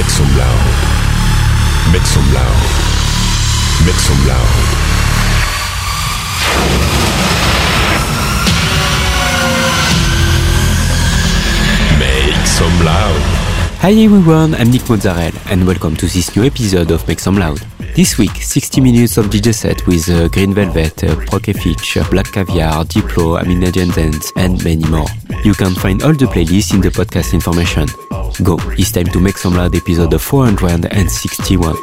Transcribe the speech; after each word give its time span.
Make 0.00 0.08
some 0.08 0.34
loud. 0.34 1.92
Make 1.92 2.06
some 2.06 2.32
loud. 2.32 2.60
Make 3.84 4.00
some 4.00 4.26
loud. 4.26 4.54
Make 11.98 12.46
some 12.46 12.82
loud. 12.82 13.20
Hi 13.80 13.92
everyone, 13.92 14.54
I'm 14.54 14.70
Nick 14.70 14.88
Mozzarella 14.88 15.38
and 15.50 15.66
welcome 15.66 15.94
to 15.96 16.06
this 16.06 16.34
new 16.34 16.44
episode 16.44 16.90
of 16.92 17.06
Make 17.06 17.20
Some 17.20 17.36
Loud. 17.36 17.58
This 17.94 18.16
week, 18.16 18.36
60 18.36 18.80
minutes 18.80 19.18
of 19.18 19.26
DJ 19.26 19.54
set 19.54 19.86
with 19.86 20.08
uh, 20.08 20.28
Green 20.28 20.54
Velvet, 20.54 21.04
uh, 21.04 21.08
uh 21.08 22.10
Black 22.10 22.32
Caviar, 22.32 22.84
Diplo, 22.86 23.38
Amina 23.38 23.70
Jentens 23.70 24.32
and 24.36 24.64
many 24.64 24.88
more. 24.88 25.08
You 25.44 25.52
can 25.52 25.74
find 25.74 26.02
all 26.02 26.14
the 26.14 26.24
playlists 26.24 26.72
in 26.72 26.80
the 26.80 26.88
podcast 26.88 27.34
information. 27.34 27.86
Go. 28.42 28.56
It's 28.78 28.92
time 28.92 29.06
to 29.06 29.20
make 29.20 29.36
some 29.36 29.54
loud 29.54 29.74
episode 29.74 30.18
461. 30.20 31.76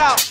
out. 0.00 0.29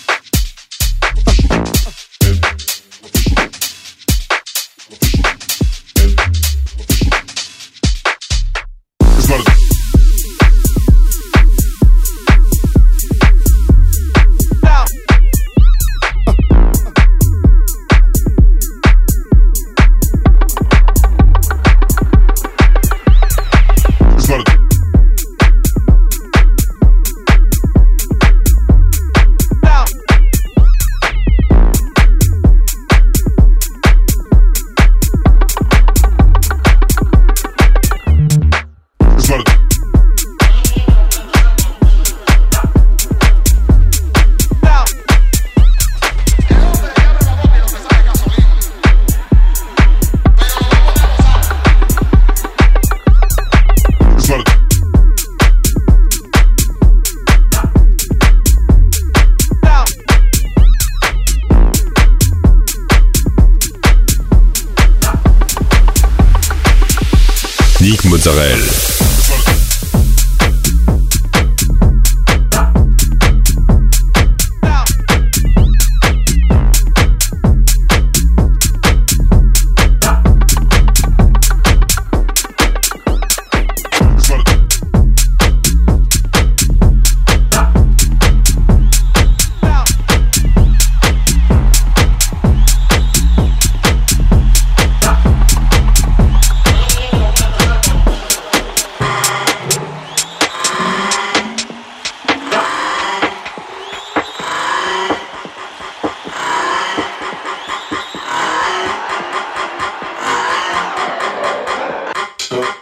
stuff. 112.50 112.78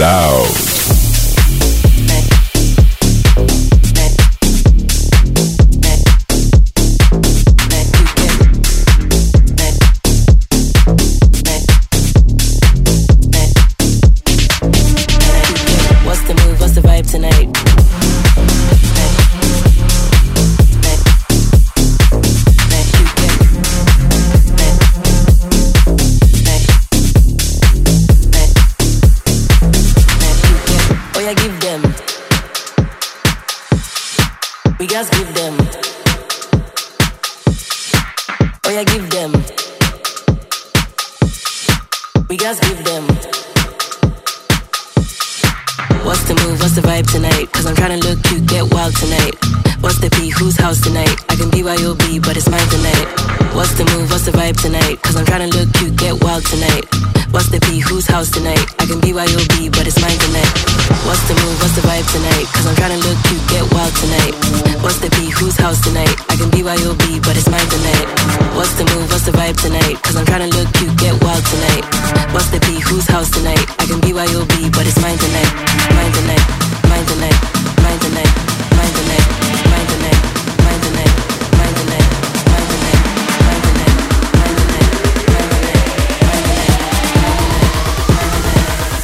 Loud. 0.00 0.69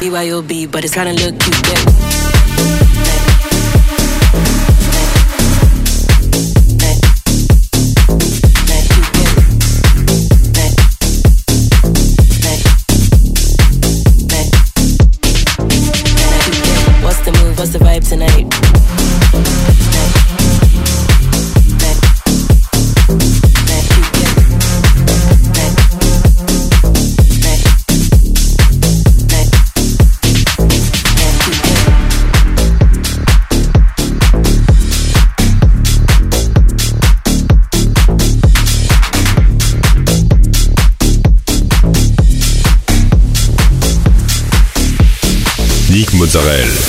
exactly 0.07 0.09
where 0.09 0.23
you'll 0.23 0.41
be, 0.41 0.65
but 0.65 0.83
it's 0.83 0.93
kinda 0.93 1.13
look 1.13 1.39
cute. 1.39 1.67
Yeah. 1.67 2.16
Sorel. 46.37 46.86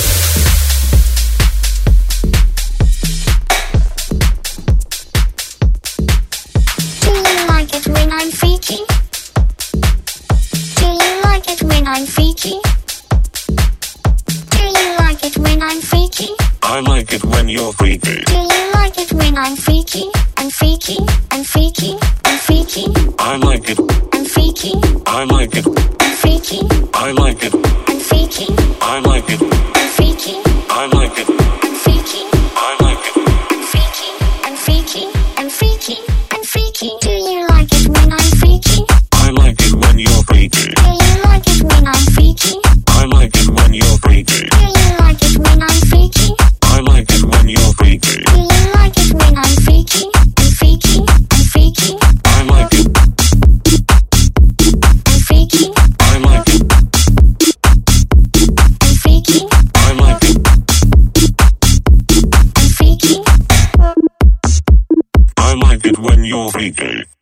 every 66.69 67.03
day. 67.03 67.18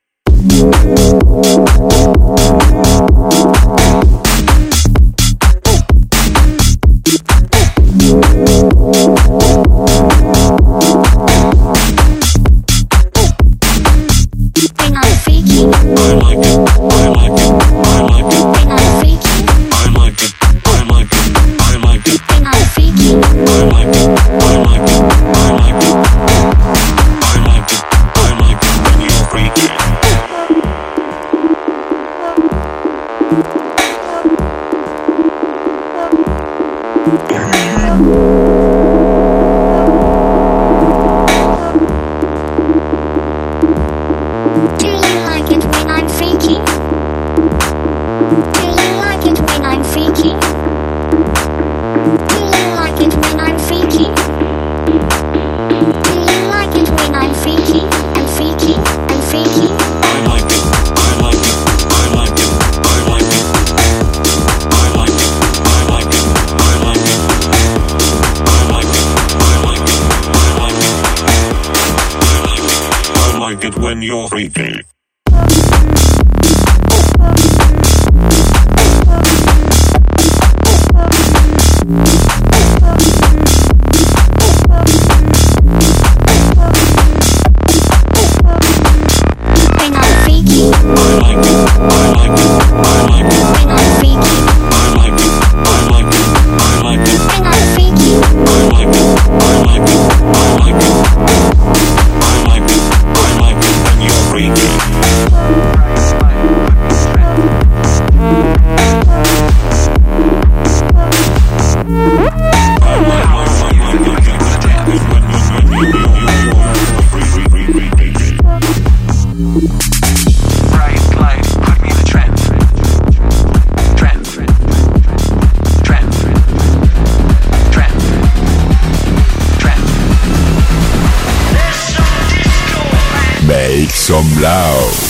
Loud. 134.40 135.07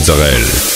Mozzarella. 0.00 0.69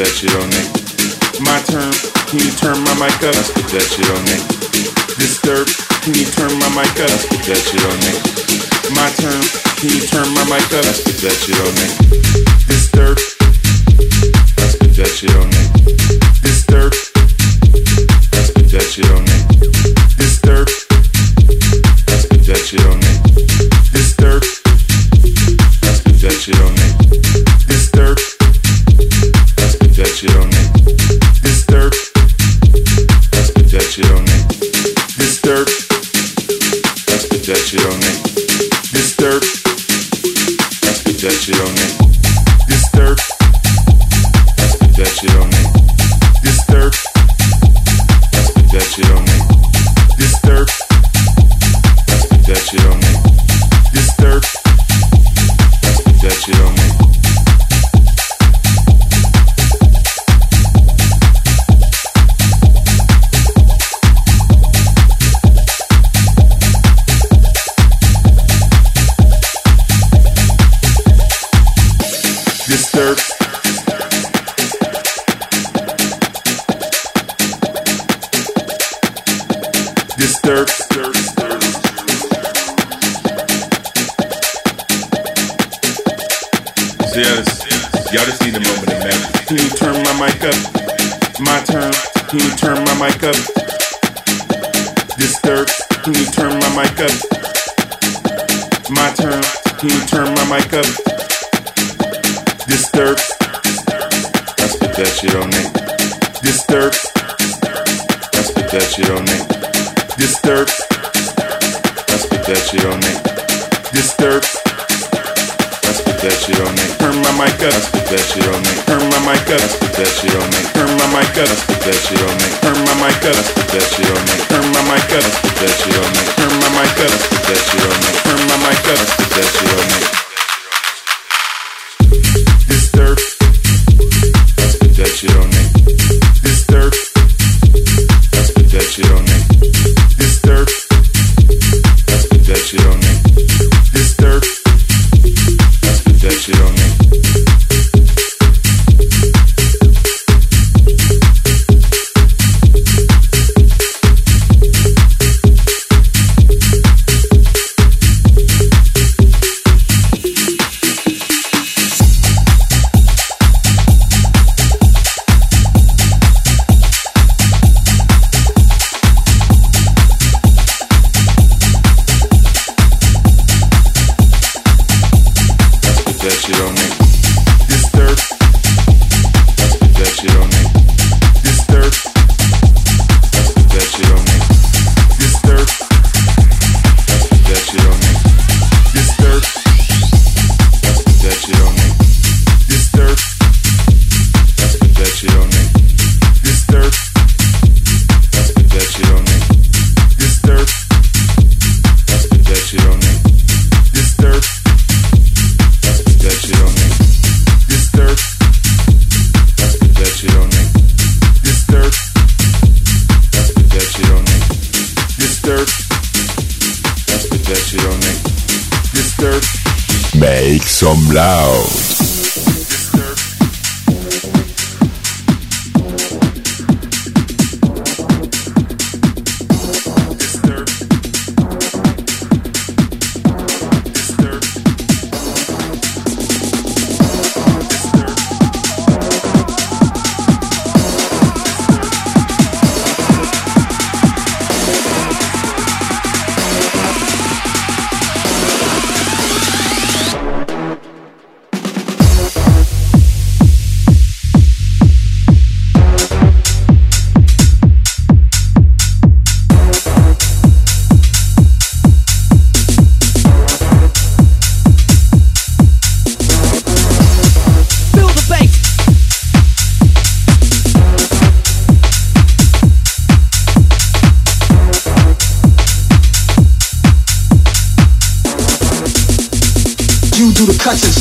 that 0.00 0.16
shit 0.16 0.32
on 0.32 0.48
it. 0.48 0.68
My 1.44 1.60
turn, 1.68 1.92
can 2.24 2.40
you 2.40 2.52
turn 2.56 2.80
my 2.88 2.94
mic 2.96 3.20
up? 3.20 3.36
Let's 3.36 3.52
put 3.52 3.68
that 3.68 3.84
shit 3.84 4.08
on 4.08 4.24
it. 4.32 4.40
Disturb, 5.20 5.68
can 6.00 6.14
you 6.16 6.24
turn 6.24 6.56
my 6.56 6.68
mic 6.72 6.88
up? 7.04 7.10
Let's 7.12 7.28
put 7.28 7.44
that 7.44 7.60
shit 7.60 7.84
on 7.84 7.98
me. 8.00 8.12
My 8.96 9.12
turn, 9.20 9.42
can 9.76 9.90
you 9.92 10.00
turn 10.08 10.32
my 10.32 10.44
mic 10.48 10.64
up? 10.72 10.88
Let's 10.88 11.04
put 11.04 11.20
that 11.20 11.36
shit 11.36 11.60
on 11.60 12.16
me. 12.16 12.19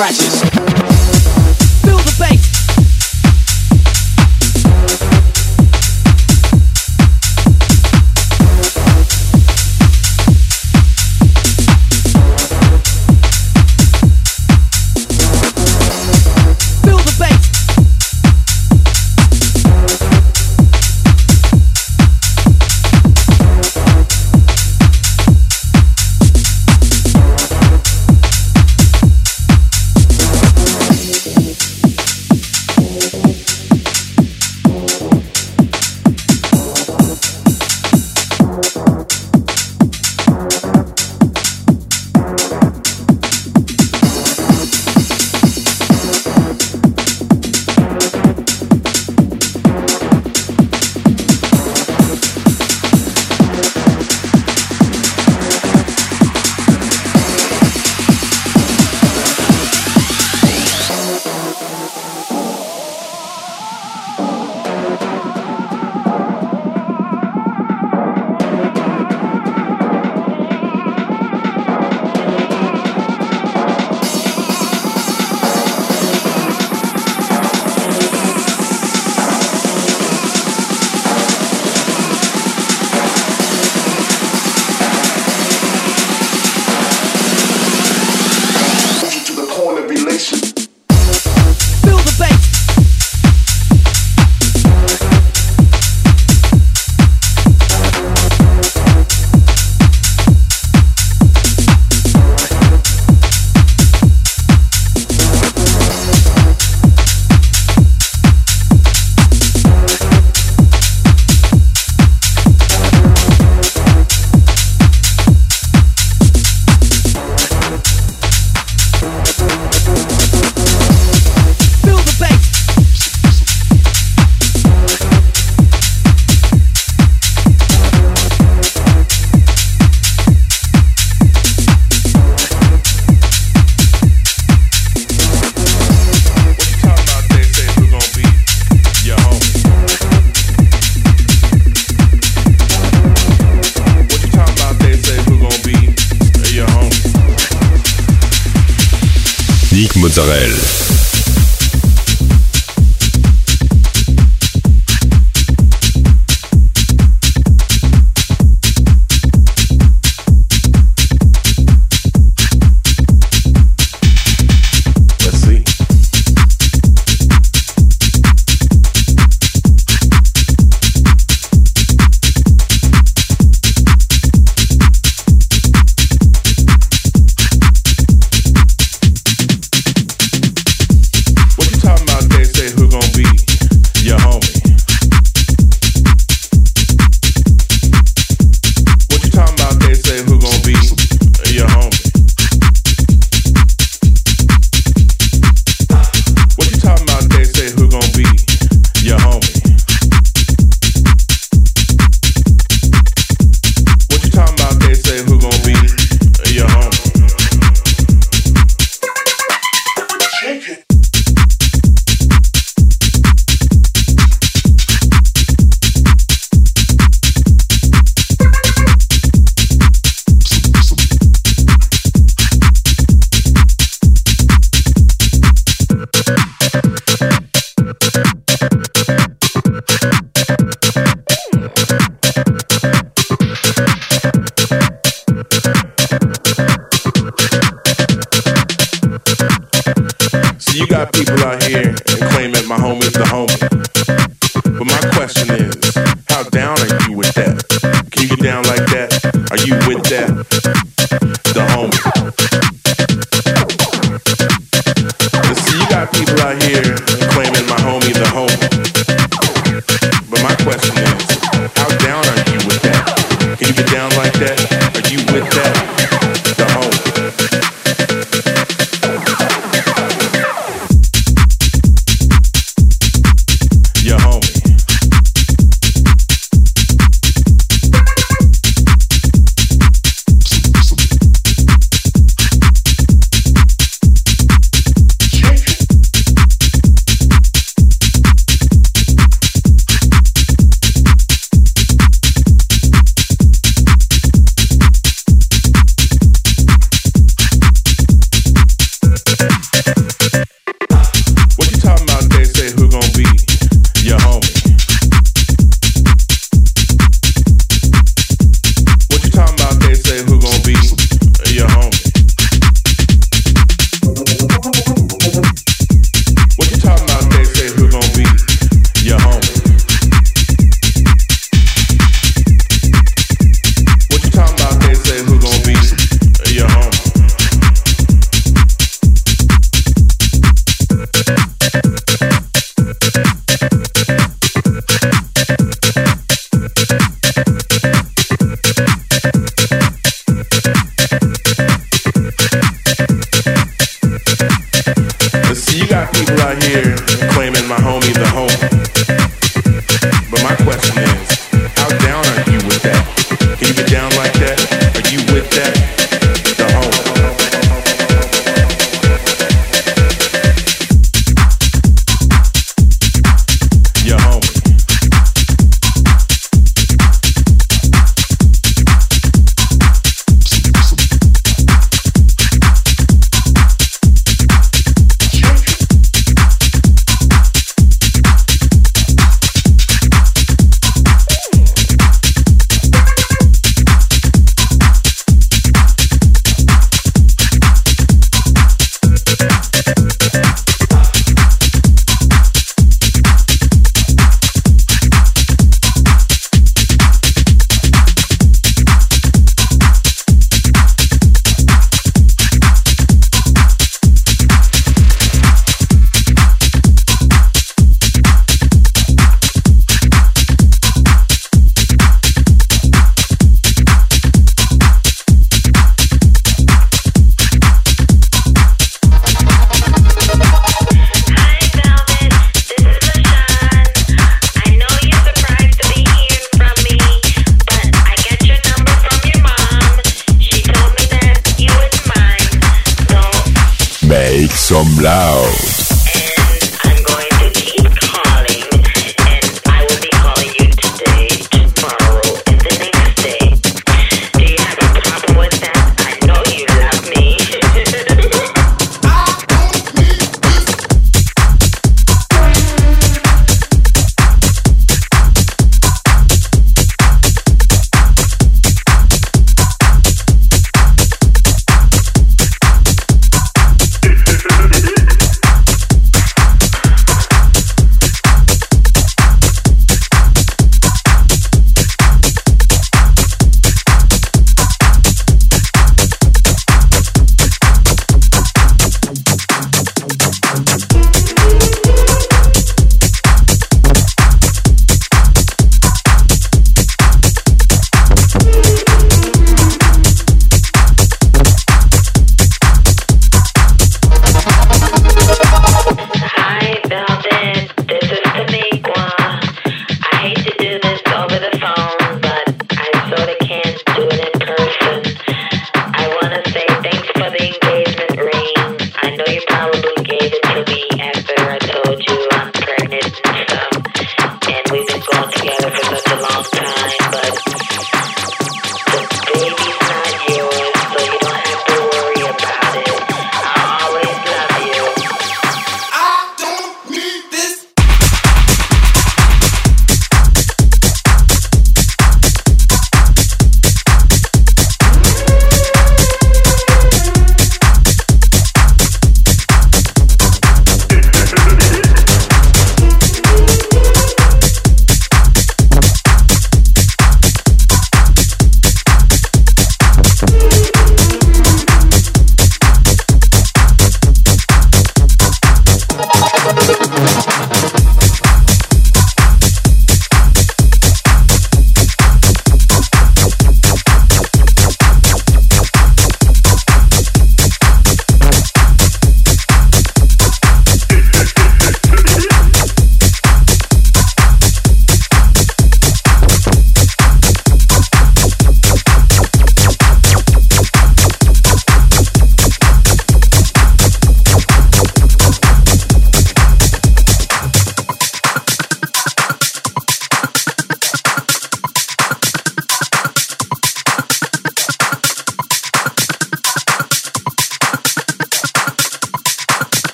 scratching. 0.00 0.29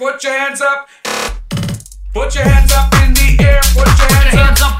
put 0.00 0.24
your 0.24 0.32
hands 0.32 0.62
up. 0.62 0.88
Put 2.14 2.34
your 2.34 2.44
hands 2.44 2.72
up 2.72 2.90
in 3.04 3.12
the 3.12 3.36
air, 3.44 3.60
put 3.74 3.86
your 3.86 4.08
hands, 4.08 4.34
hands 4.34 4.62
up. 4.62 4.72
up. 4.72 4.79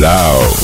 Loud. 0.00 0.59